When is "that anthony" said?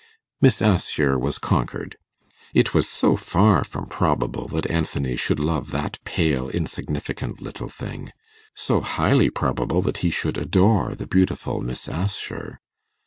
4.47-5.15